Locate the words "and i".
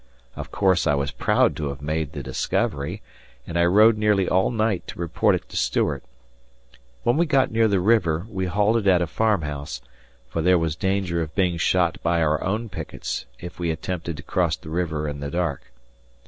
3.45-3.65